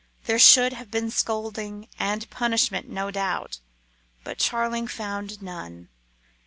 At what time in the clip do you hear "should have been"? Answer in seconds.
0.39-1.11